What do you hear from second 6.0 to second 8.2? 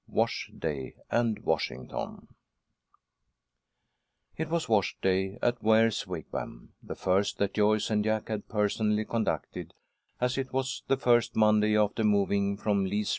Wigwam; the first that Joyce and